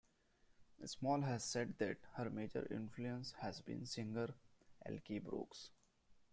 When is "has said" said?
1.21-1.77